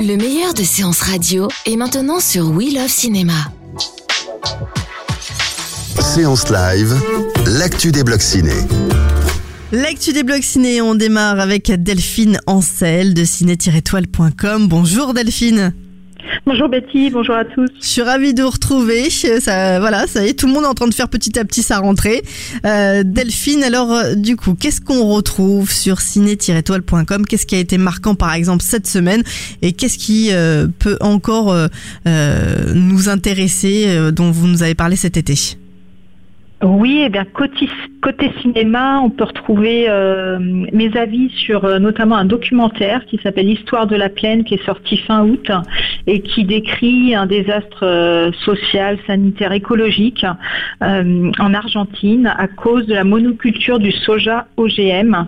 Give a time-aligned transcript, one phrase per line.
[0.00, 3.52] Le meilleur de séances radio est maintenant sur We Love Cinéma.
[6.00, 6.94] Séance live,
[7.46, 8.52] l'actu des blocs ciné.
[9.72, 14.68] L'actu des blocs ciné, on démarre avec Delphine Ancel de ciné-toile.com.
[14.68, 15.74] Bonjour Delphine.
[16.48, 17.68] Bonjour Betty, bonjour à tous.
[17.80, 19.10] Je suis ravie de vous retrouver.
[19.10, 21.44] Ça, voilà, ça y est, tout le monde est en train de faire petit à
[21.44, 22.22] petit sa rentrée.
[22.64, 27.78] Euh, Delphine, alors euh, du coup, qu'est-ce qu'on retrouve sur ciné-toile.com Qu'est-ce qui a été
[27.78, 29.24] marquant par exemple cette semaine?
[29.60, 31.66] Et qu'est-ce qui euh, peut encore euh,
[32.76, 35.34] nous intéresser, euh, dont vous nous avez parlé cet été?
[36.62, 37.68] Oui, eh bien côté,
[38.06, 40.38] côté cinéma, on peut retrouver euh,
[40.72, 44.64] mes avis sur euh, notamment un documentaire qui s'appelle Histoire de la plaine qui est
[44.64, 45.50] sorti fin août
[46.06, 50.24] et qui décrit un désastre euh, social, sanitaire, écologique
[50.80, 55.26] en Argentine à cause de la monoculture du soja OGM.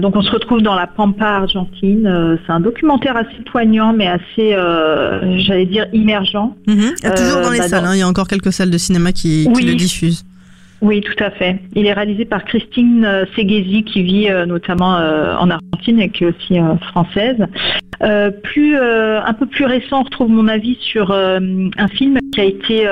[0.00, 2.38] Donc on se retrouve dans la pampa argentine.
[2.44, 4.56] C'est un documentaire assez poignant mais assez,
[5.44, 6.54] j'allais dire, immergent.
[6.66, 6.94] Mhm.
[7.16, 9.44] Toujours dans les bah, salles, hein, il y a encore quelques salles de cinéma qui,
[9.44, 9.64] qui Oui.
[9.64, 10.24] le diffusent.
[10.82, 11.58] Oui, tout à fait.
[11.74, 16.08] Il est réalisé par Christine euh, Seguesi qui vit euh, notamment euh, en Argentine et
[16.08, 16.58] qui est aussi
[16.90, 17.36] française.
[18.02, 21.38] Euh, plus euh, un peu plus récent, on retrouve mon avis sur euh,
[21.76, 22.86] un film qui a été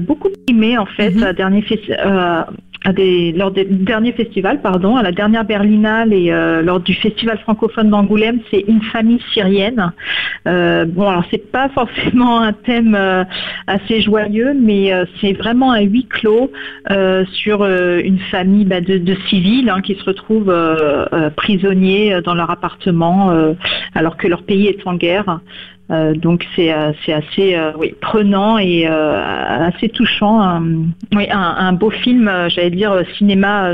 [0.00, 1.22] beaucoup primé en fait Mhm.
[1.22, 2.46] à dernier fes-
[2.86, 6.92] à des, lors des derniers festivals, pardon, à la dernière Berlinale et euh, lors du
[6.92, 9.90] festival francophone d'Angoulême, c'est une famille syrienne.
[10.46, 13.24] Euh, bon, alors c'est pas forcément un thème euh,
[13.66, 16.52] assez joyeux, mais c'est vraiment un huis clos
[17.32, 20.54] sur une famille bah, de, de civils hein, qui se retrouvent
[21.36, 23.32] prisonniers dans leur appartement
[23.94, 25.40] alors que leur pays est en guerre.
[25.90, 30.40] Euh, donc c'est euh, assez euh, oui, prenant et euh, assez touchant.
[30.40, 30.62] Un,
[31.14, 33.72] oui, un, un beau film, j'allais dire cinéma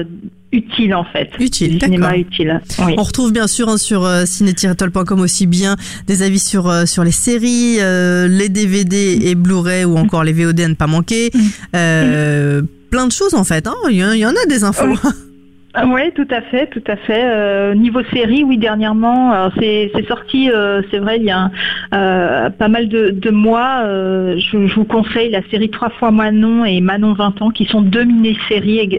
[0.52, 1.30] utile en fait.
[1.38, 2.60] Utile, cinéma utile.
[2.84, 2.94] Oui.
[2.98, 5.76] On retrouve bien sûr hein, sur euh, ciné-toile.com aussi bien
[6.08, 10.32] des avis sur euh, sur les séries, euh, les DVD et Blu-ray ou encore les
[10.32, 11.30] VOD à ne pas manquer.
[11.76, 13.68] Euh, Plein de choses en fait.
[13.68, 13.74] hein.
[13.88, 14.82] Il y, en- a des infos.
[15.76, 17.22] Oui, tout à fait, tout à fait.
[17.24, 21.48] Euh, niveau série, oui, dernièrement, c'est sorti, euh, c'est vrai, il y a
[21.94, 23.84] euh, pas mal de, mois.
[23.84, 28.02] je, vous conseille la série Trois fois Manon et Manon 20 ans, qui sont deux
[28.02, 28.98] mini-séries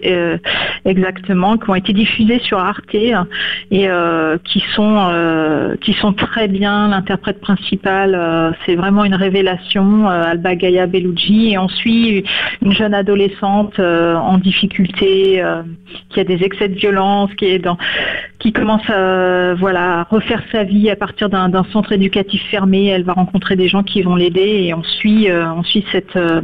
[0.86, 3.14] exactement, qui ont été diffusées sur Arte et
[4.46, 6.88] qui sont très bien.
[6.88, 12.24] L'interprète principal, euh, c'est vraiment une révélation, Alba Gaia Bellucci, et on suit
[12.62, 15.44] une jeune adolescente en difficulté,
[16.10, 17.78] qui a des excès de violence, qui est dans,
[18.40, 22.88] qui commence à voilà refaire sa vie à partir d'un centre éducatif fermé.
[22.88, 26.16] Elle va rencontrer des gens qui vont l'aider et on suit euh, on suit cette
[26.16, 26.42] euh,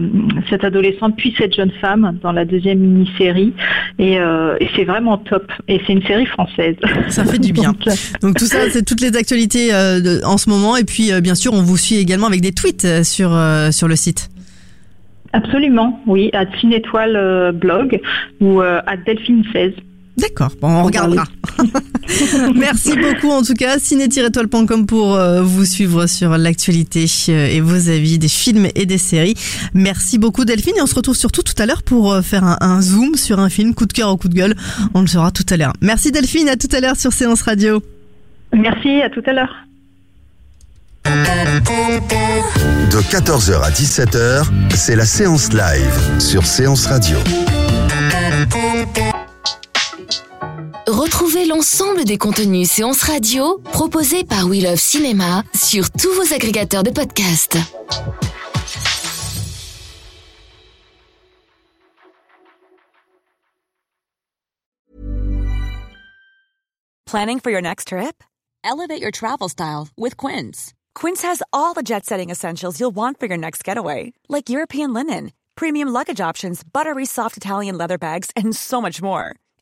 [0.49, 3.53] cette adolescente puis cette jeune femme dans la deuxième mini-série
[3.99, 5.51] et, euh, et c'est vraiment top.
[5.67, 6.75] Et c'est une série française.
[7.09, 7.71] Ça fait du bien.
[7.85, 10.77] Donc, Donc tout ça, c'est toutes les actualités de- en ce moment.
[10.77, 13.29] Et puis bien sûr, on vous suit également avec des tweets sur
[13.71, 14.29] sur le site.
[15.33, 17.99] absolument, oui, à Cinétoile blog
[18.39, 19.73] ou à Delphine 16.
[20.17, 21.25] D'accord, bon, on regardera.
[22.55, 27.89] Merci beaucoup en tout cas, ciné-toile.com pour euh, vous suivre sur l'actualité euh, et vos
[27.89, 29.35] avis des films et des séries.
[29.73, 32.57] Merci beaucoup Delphine et on se retrouve surtout tout à l'heure pour euh, faire un,
[32.61, 34.55] un zoom sur un film, coup de cœur ou coup de gueule.
[34.95, 35.73] On le saura tout à l'heure.
[35.81, 37.83] Merci Delphine, à tout à l'heure sur Séance Radio.
[38.53, 39.55] Merci, à tout à l'heure.
[42.91, 44.43] De 14h à 17h,
[44.75, 47.17] c'est la séance live sur Séance Radio.
[50.87, 56.83] Retrouvez l'ensemble des contenus séances radio proposés par We Love Cinéma sur tous vos agrégateurs
[56.83, 57.57] de podcasts.
[67.05, 68.23] Planning for your next trip?
[68.63, 70.73] Elevate your travel style with Quince.
[70.95, 74.93] Quince has all the jet setting essentials you'll want for your next getaway, like European
[74.93, 79.35] linen, premium luggage options, buttery soft Italian leather bags, and so much more.